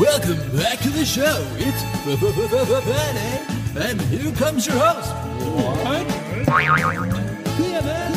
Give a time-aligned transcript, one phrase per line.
[0.00, 1.46] Welcome back to the show.
[1.58, 1.82] It's
[2.18, 3.44] Friday,
[3.76, 5.12] and here comes your host.
[5.84, 6.06] What?
[7.58, 8.16] PMS.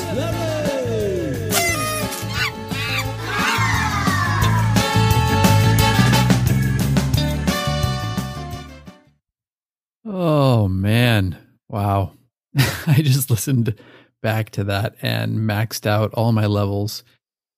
[10.06, 11.38] Oh man.
[11.68, 12.14] Wow.
[12.88, 13.76] I just listened
[14.22, 17.04] back to that and maxed out all my levels.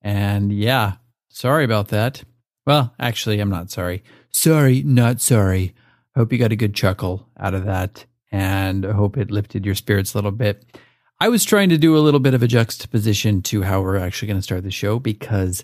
[0.02, 0.94] And yeah,
[1.30, 2.24] sorry about that.
[2.66, 4.04] Well, actually, I'm not sorry.
[4.36, 5.74] Sorry, not sorry.
[6.14, 9.76] Hope you got a good chuckle out of that and I hope it lifted your
[9.76, 10.78] spirits a little bit.
[11.22, 14.28] I was trying to do a little bit of a juxtaposition to how we're actually
[14.28, 15.64] going to start the show because,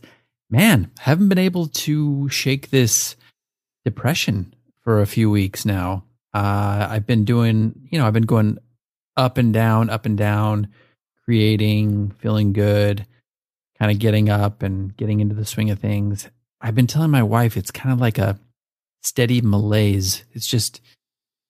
[0.49, 3.17] man, I haven't been able to shake this
[3.83, 4.55] depression
[4.85, 6.05] for a few weeks now.
[6.33, 8.57] Uh, I've been doing, you know, I've been going
[9.17, 10.69] up and down, up and down,
[11.25, 13.05] creating, feeling good,
[13.77, 16.29] kind of getting up and getting into the swing of things.
[16.61, 18.39] I've been telling my wife it's kind of like a
[19.01, 20.23] steady malaise.
[20.33, 20.81] It's just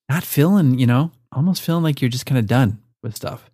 [0.09, 3.49] not feeling, you know, almost feeling like you're just kind of done with stuff.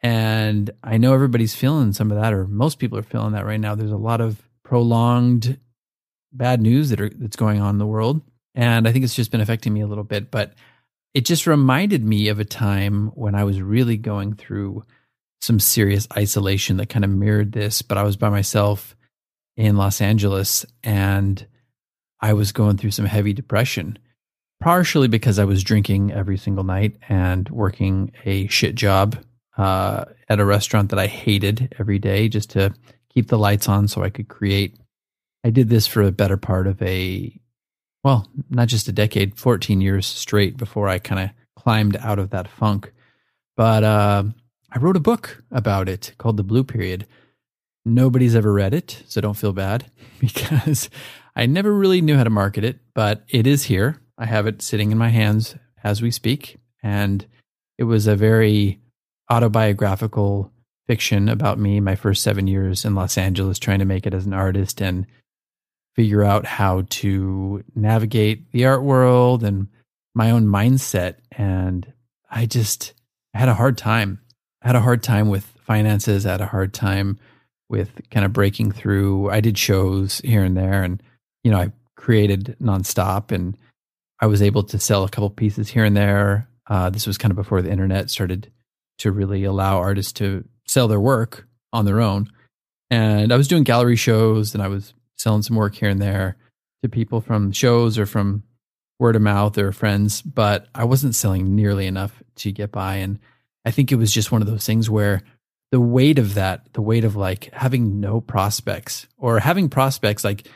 [0.00, 3.60] And I know everybody's feeling some of that, or most people are feeling that right
[3.60, 3.74] now.
[3.74, 5.58] There's a lot of prolonged
[6.32, 8.20] bad news that are that's going on in the world.
[8.54, 10.30] And I think it's just been affecting me a little bit.
[10.30, 10.54] But
[11.14, 14.84] it just reminded me of a time when I was really going through
[15.40, 18.96] some serious isolation that kind of mirrored this, but I was by myself
[19.56, 21.46] in Los Angeles and
[22.22, 23.98] I was going through some heavy depression,
[24.60, 29.22] partially because I was drinking every single night and working a shit job
[29.58, 32.72] uh, at a restaurant that I hated every day just to
[33.12, 34.76] keep the lights on so I could create.
[35.44, 37.38] I did this for a better part of a,
[38.04, 42.30] well, not just a decade, 14 years straight before I kind of climbed out of
[42.30, 42.92] that funk.
[43.56, 44.24] But uh,
[44.70, 47.06] I wrote a book about it called The Blue Period
[47.84, 49.90] Nobody's ever read it, so don't feel bad
[50.20, 50.88] because
[51.34, 54.00] I never really knew how to market it, but it is here.
[54.18, 56.58] I have it sitting in my hands as we speak.
[56.82, 57.24] And
[57.78, 58.80] it was a very
[59.30, 60.52] autobiographical
[60.86, 64.26] fiction about me, my first seven years in Los Angeles, trying to make it as
[64.26, 65.06] an artist and
[65.94, 69.68] figure out how to navigate the art world and
[70.14, 71.16] my own mindset.
[71.30, 71.92] And
[72.30, 72.94] I just
[73.34, 74.20] had a hard time.
[74.62, 76.26] I had a hard time with finances.
[76.26, 77.18] I had a hard time
[77.68, 79.30] with kind of breaking through.
[79.30, 81.02] I did shows here and there, and
[81.42, 83.56] you know, I created nonstop, and
[84.20, 86.48] I was able to sell a couple pieces here and there.
[86.66, 88.50] Uh, this was kind of before the internet started
[88.98, 92.30] to really allow artists to sell their work on their own.
[92.90, 96.36] And I was doing gallery shows, and I was selling some work here and there
[96.82, 98.42] to people from shows or from
[98.98, 102.96] word of mouth or friends, but I wasn't selling nearly enough to get by.
[102.96, 103.18] And
[103.64, 105.22] I think it was just one of those things where
[105.72, 110.46] the weight of that, the weight of like having no prospects or having prospects, like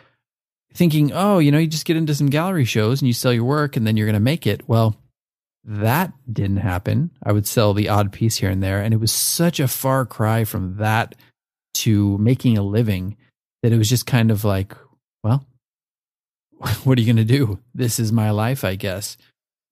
[0.75, 3.45] thinking, oh, you know, you just get into some gallery shows and you sell your
[3.45, 4.69] work and then you're going to make it.
[4.69, 4.97] Well,
[5.65, 7.11] that didn't happen.
[7.23, 8.81] I would sell the odd piece here and there.
[8.81, 11.15] And it was such a far cry from that
[11.75, 13.17] to making a living
[13.63, 14.75] that it was just kind of like,
[15.25, 15.45] well,
[16.85, 17.59] what are you going to do?
[17.75, 19.17] This is my life, I guess.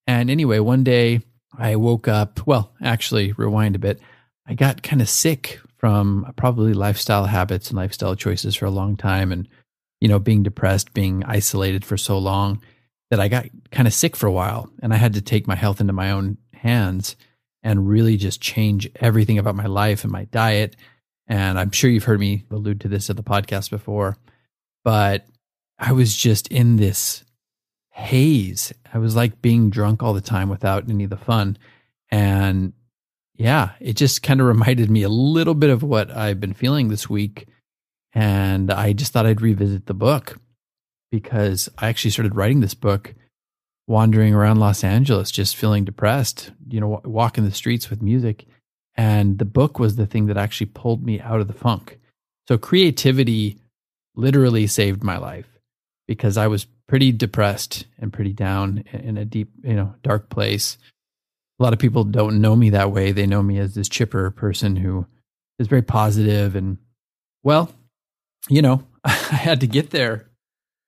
[0.06, 1.20] And anyway, one day
[1.56, 2.46] I woke up.
[2.46, 4.00] Well, actually, rewind a bit.
[4.46, 8.96] I got kind of sick from probably lifestyle habits and lifestyle choices for a long
[8.96, 9.32] time.
[9.32, 9.48] And,
[10.04, 12.60] you know, being depressed, being isolated for so long
[13.10, 15.54] that I got kind of sick for a while and I had to take my
[15.54, 17.16] health into my own hands
[17.62, 20.76] and really just change everything about my life and my diet.
[21.26, 24.18] And I'm sure you've heard me allude to this at the podcast before,
[24.84, 25.26] but
[25.78, 27.24] I was just in this
[27.88, 28.74] haze.
[28.92, 31.56] I was like being drunk all the time without any of the fun.
[32.10, 32.74] And
[33.36, 36.88] yeah, it just kind of reminded me a little bit of what I've been feeling
[36.88, 37.48] this week.
[38.14, 40.38] And I just thought I'd revisit the book
[41.10, 43.14] because I actually started writing this book
[43.86, 48.46] wandering around Los Angeles, just feeling depressed, you know, walking the streets with music.
[48.96, 51.98] And the book was the thing that actually pulled me out of the funk.
[52.48, 53.58] So creativity
[54.14, 55.48] literally saved my life
[56.06, 60.78] because I was pretty depressed and pretty down in a deep, you know, dark place.
[61.58, 63.12] A lot of people don't know me that way.
[63.12, 65.06] They know me as this chipper person who
[65.58, 66.78] is very positive and
[67.42, 67.72] well,
[68.48, 70.30] you know, I had to get there.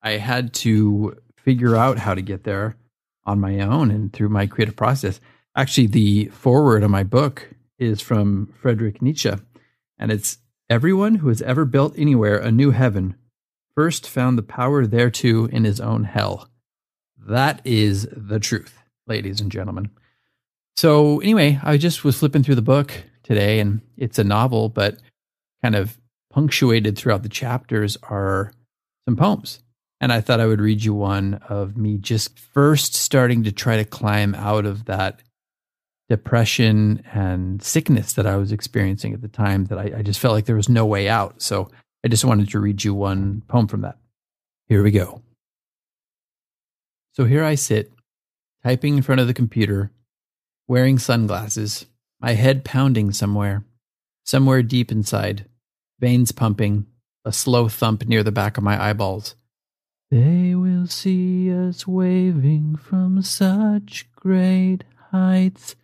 [0.03, 2.77] I had to figure out how to get there
[3.25, 5.21] on my own and through my creative process.
[5.57, 9.33] Actually, the foreword of my book is from Friedrich Nietzsche,
[9.99, 10.39] and it's
[10.69, 13.17] everyone who has ever built anywhere a new heaven
[13.75, 16.49] first found the power thereto in his own hell.
[17.19, 19.91] That is the truth, ladies and gentlemen.
[20.77, 22.93] So, anyway, I just was flipping through the book
[23.23, 24.99] today, and it's a novel, but
[25.63, 25.99] kind of
[26.37, 28.53] punctuated throughout the chapters are
[29.07, 29.61] some poems.
[30.03, 33.79] And I thought I would read you one of me just first starting to try
[33.79, 35.23] to climb out of that
[36.11, 40.35] depression and sickness that I was experiencing at the time that I, I, just felt
[40.35, 41.41] like there was no way out.
[41.41, 41.71] So
[42.05, 43.97] I just wanted to read you one poem from that.
[44.69, 45.23] Here we go.
[47.15, 47.93] So here I sit,
[48.63, 49.91] typing in front of the computer,
[50.69, 51.87] wearing sunglasses,
[52.21, 53.65] my head pounding somewhere,
[54.23, 55.47] somewhere deep inside,
[56.01, 56.87] veins pumping,
[57.25, 59.35] a slow thump near the back of my eyeballs.
[60.11, 65.75] They will see us waving from such great heights,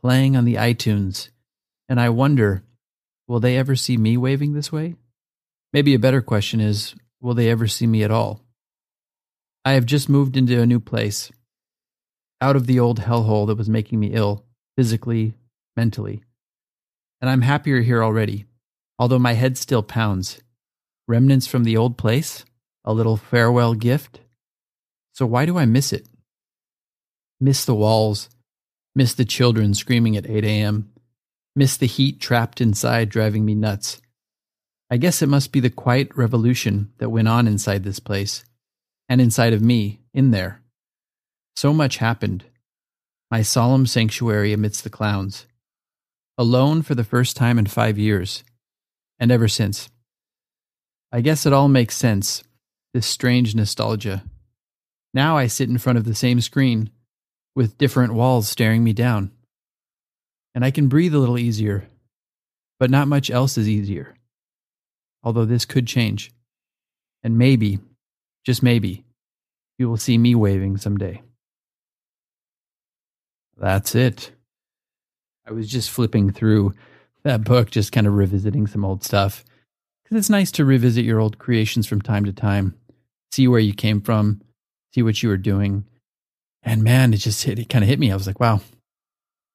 [0.00, 1.30] playing on the iTunes.
[1.88, 2.62] And I wonder,
[3.26, 4.96] will they ever see me waving this way?
[5.72, 8.40] Maybe a better question is, will they ever see me at all?
[9.64, 11.30] I have just moved into a new place,
[12.40, 14.44] out of the old hellhole that was making me ill,
[14.76, 15.34] physically,
[15.76, 16.22] mentally.
[17.20, 18.46] And I'm happier here already,
[18.98, 20.40] although my head still pounds.
[21.08, 22.44] Remnants from the old place?
[22.84, 24.20] A little farewell gift?
[25.12, 26.08] So why do I miss it?
[27.40, 28.28] Miss the walls,
[28.94, 30.92] miss the children screaming at 8 a.m.,
[31.54, 34.00] miss the heat trapped inside driving me nuts.
[34.90, 38.44] I guess it must be the quiet revolution that went on inside this place,
[39.08, 40.62] and inside of me, in there.
[41.56, 42.44] So much happened.
[43.30, 45.46] My solemn sanctuary amidst the clowns.
[46.38, 48.44] Alone for the first time in five years,
[49.22, 49.88] and ever since.
[51.12, 52.42] I guess it all makes sense
[52.92, 54.24] this strange nostalgia.
[55.14, 56.90] Now I sit in front of the same screen,
[57.54, 59.30] with different walls staring me down.
[60.56, 61.86] And I can breathe a little easier,
[62.80, 64.16] but not much else is easier.
[65.22, 66.32] Although this could change.
[67.22, 67.78] And maybe,
[68.44, 69.04] just maybe,
[69.78, 71.22] you will see me waving someday.
[73.56, 74.32] That's it.
[75.46, 76.74] I was just flipping through
[77.24, 79.44] that book, just kind of revisiting some old stuff.
[80.02, 82.74] Because it's nice to revisit your old creations from time to time
[83.32, 84.42] see where you came from,
[84.94, 85.84] see what you were doing.
[86.62, 88.12] And man, it just hit, it kind of hit me.
[88.12, 88.60] I was like, wow,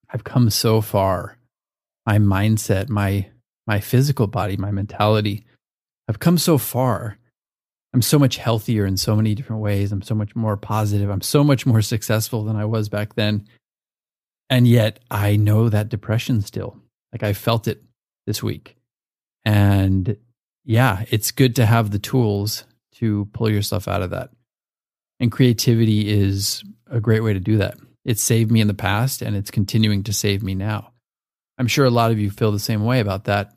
[0.09, 1.37] I've come so far.
[2.05, 3.27] My mindset, my,
[3.65, 5.45] my physical body, my mentality,
[6.09, 7.17] I've come so far.
[7.93, 9.91] I'm so much healthier in so many different ways.
[9.91, 11.09] I'm so much more positive.
[11.09, 13.47] I'm so much more successful than I was back then.
[14.49, 16.77] And yet I know that depression still.
[17.11, 17.83] Like I felt it
[18.25, 18.75] this week.
[19.45, 20.17] And
[20.65, 24.29] yeah, it's good to have the tools to pull yourself out of that.
[25.19, 27.77] And creativity is a great way to do that.
[28.05, 30.91] It saved me in the past and it's continuing to save me now.
[31.57, 33.53] I'm sure a lot of you feel the same way about that.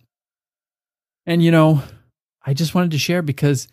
[1.26, 1.82] And, you know,
[2.44, 3.68] I just wanted to share because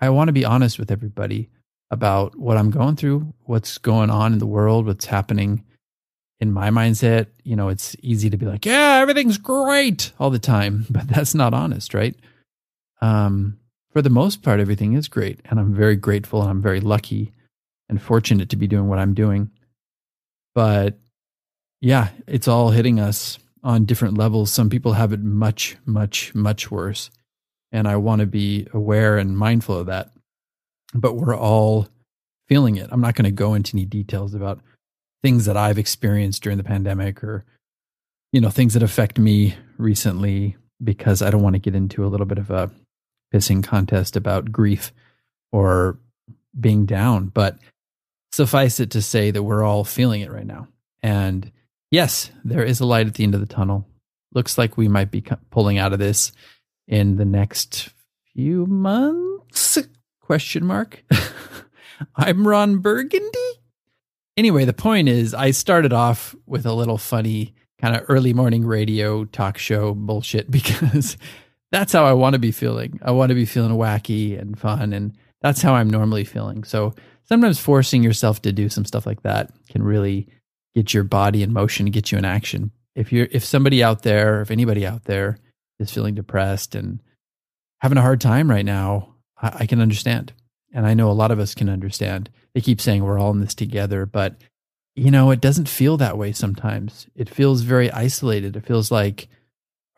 [0.00, 1.50] I want to be honest with everybody
[1.90, 5.64] about what I'm going through, what's going on in the world, what's happening
[6.42, 7.28] in my mindset.
[7.44, 11.34] You know, it's easy to be like, yeah, everything's great all the time, but that's
[11.34, 12.16] not honest, right?
[13.00, 13.58] Um,
[13.92, 15.40] for the most part, everything is great.
[15.44, 17.32] And I'm very grateful and I'm very lucky
[17.88, 19.50] and fortunate to be doing what I'm doing.
[20.54, 20.98] But
[21.80, 24.52] yeah, it's all hitting us on different levels.
[24.52, 27.10] Some people have it much, much, much worse.
[27.70, 30.10] And I want to be aware and mindful of that.
[30.92, 31.88] But we're all
[32.48, 32.88] feeling it.
[32.90, 34.60] I'm not going to go into any details about
[35.22, 37.44] things that I've experienced during the pandemic or,
[38.32, 42.08] you know, things that affect me recently because I don't want to get into a
[42.08, 42.70] little bit of a
[43.32, 44.92] pissing contest about grief.
[45.52, 45.98] or
[46.58, 47.26] being down.
[47.26, 47.58] But
[48.32, 50.68] suffice it to say that we're all feeling it right now.
[51.02, 51.50] And
[51.90, 53.86] yes, there is a light at the end of the tunnel.
[54.34, 56.32] Looks like we might be pulling out of this
[56.86, 57.90] in the next
[58.34, 59.78] few months?
[60.20, 61.02] Question mark.
[62.16, 63.51] I'm Ron Burgundy.
[64.36, 68.64] Anyway, the point is, I started off with a little funny kind of early morning
[68.64, 71.16] radio talk show bullshit because
[71.70, 73.00] that's how I want to be feeling.
[73.02, 76.64] I want to be feeling wacky and fun, and that's how I'm normally feeling.
[76.64, 80.28] So sometimes forcing yourself to do some stuff like that can really
[80.74, 82.70] get your body in motion, get you in action.
[82.94, 85.38] If you're if somebody out there, if anybody out there
[85.78, 87.00] is feeling depressed and
[87.80, 90.32] having a hard time right now, I, I can understand.
[90.74, 92.30] And I know a lot of us can understand.
[92.54, 94.36] They keep saying we're all in this together, but
[94.94, 97.06] you know, it doesn't feel that way sometimes.
[97.14, 98.56] It feels very isolated.
[98.56, 99.28] It feels like,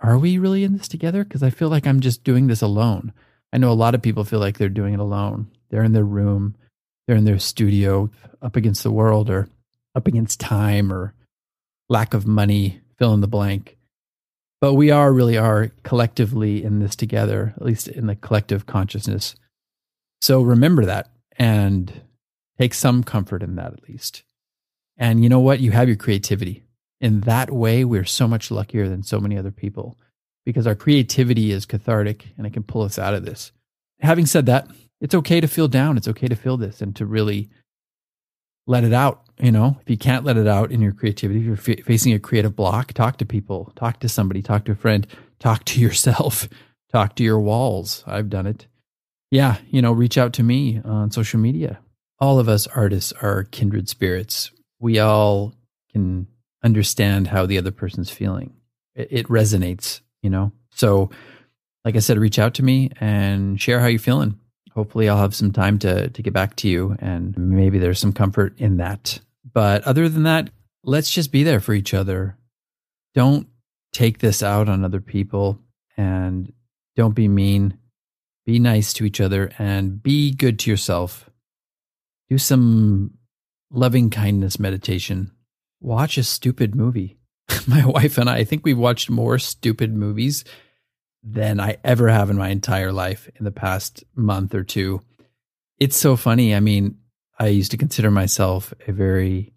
[0.00, 1.24] are we really in this together?
[1.24, 3.12] Because I feel like I'm just doing this alone.
[3.52, 5.48] I know a lot of people feel like they're doing it alone.
[5.70, 6.54] They're in their room,
[7.06, 9.48] they're in their studio, up against the world or
[9.94, 11.14] up against time or
[11.88, 13.76] lack of money, fill in the blank.
[14.60, 19.34] But we are really are collectively in this together, at least in the collective consciousness.
[20.20, 22.02] So remember that and
[22.58, 24.22] take some comfort in that at least.
[24.96, 25.60] And you know what?
[25.60, 26.64] You have your creativity.
[27.00, 29.98] In that way, we're so much luckier than so many other people
[30.44, 33.52] because our creativity is cathartic and it can pull us out of this.
[34.00, 34.68] Having said that,
[35.00, 35.96] it's okay to feel down.
[35.96, 37.50] It's okay to feel this and to really
[38.66, 39.22] let it out.
[39.38, 42.12] You know, if you can't let it out in your creativity, if you're f- facing
[42.12, 45.06] a creative block, talk to people, talk to somebody, talk to a friend,
[45.40, 46.48] talk to yourself,
[46.92, 48.04] talk to your walls.
[48.06, 48.68] I've done it
[49.34, 51.80] yeah, you know, reach out to me on social media.
[52.18, 54.50] All of us artists are kindred spirits.
[54.78, 55.54] We all
[55.92, 56.26] can
[56.62, 58.54] understand how the other person's feeling.
[58.94, 60.52] It, it resonates, you know?
[60.72, 61.10] So,
[61.84, 64.38] like I said, reach out to me and share how you're feeling.
[64.72, 68.12] Hopefully, I'll have some time to, to get back to you, and maybe there's some
[68.12, 69.20] comfort in that.
[69.52, 70.50] But other than that,
[70.82, 72.36] let's just be there for each other.
[73.14, 73.48] Don't
[73.92, 75.60] take this out on other people
[75.96, 76.52] and
[76.96, 77.78] don't be mean
[78.44, 81.30] be nice to each other and be good to yourself.
[82.30, 83.18] Do some
[83.70, 85.30] loving kindness meditation.
[85.80, 87.18] Watch a stupid movie.
[87.66, 90.44] my wife and I, I think we've watched more stupid movies
[91.22, 95.00] than I ever have in my entire life in the past month or two.
[95.78, 96.54] It's so funny.
[96.54, 96.98] I mean,
[97.38, 99.52] I used to consider myself a very,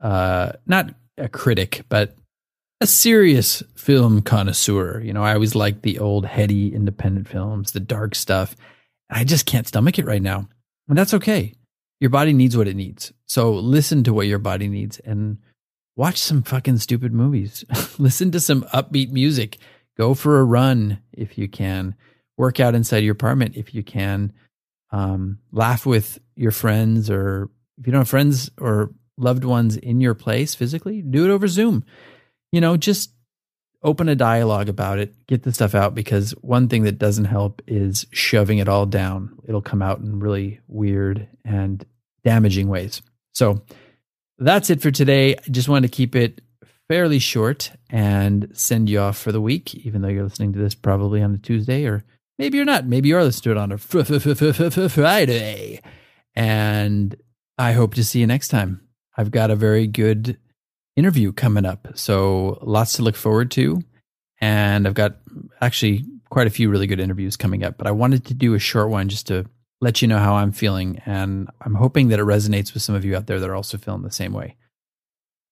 [0.00, 2.16] uh, not a critic, but
[2.80, 5.00] a serious film connoisseur.
[5.00, 8.54] You know, I always liked the old heady independent films, the dark stuff.
[9.10, 10.48] I just can't stomach it right now.
[10.88, 11.54] And that's okay.
[12.00, 13.12] Your body needs what it needs.
[13.26, 15.38] So listen to what your body needs and
[15.96, 17.64] watch some fucking stupid movies.
[17.98, 19.58] listen to some upbeat music.
[19.96, 21.94] Go for a run if you can.
[22.36, 24.32] Work out inside your apartment if you can.
[24.90, 30.00] Um, laugh with your friends or if you don't have friends or loved ones in
[30.00, 31.84] your place physically, do it over Zoom
[32.52, 33.12] you know, just
[33.82, 37.62] open a dialogue about it, get the stuff out because one thing that doesn't help
[37.66, 39.38] is shoving it all down.
[39.46, 41.84] It'll come out in really weird and
[42.24, 43.02] damaging ways.
[43.32, 43.62] So
[44.38, 45.36] that's it for today.
[45.36, 46.40] I just wanted to keep it
[46.88, 50.74] fairly short and send you off for the week, even though you're listening to this
[50.74, 52.04] probably on a Tuesday or
[52.38, 52.86] maybe you're not.
[52.86, 55.80] Maybe you are listening to it on a Friday.
[56.34, 57.16] And
[57.58, 58.80] I hope to see you next time.
[59.16, 60.38] I've got a very good
[60.98, 61.88] interview coming up.
[61.94, 63.80] So lots to look forward to.
[64.40, 65.16] And I've got
[65.60, 68.58] actually quite a few really good interviews coming up, but I wanted to do a
[68.58, 69.46] short one just to
[69.80, 71.00] let you know how I'm feeling.
[71.06, 73.78] And I'm hoping that it resonates with some of you out there that are also
[73.78, 74.56] feeling the same way.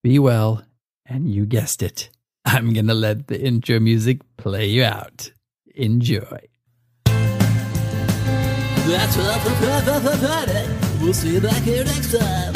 [0.02, 0.62] Be well.
[1.06, 2.10] And you guessed it.
[2.44, 5.30] I'm going to let the intro music play you out.
[5.74, 6.40] Enjoy.
[8.86, 10.78] That's all for Friday.
[11.00, 12.55] We'll see you back here next time.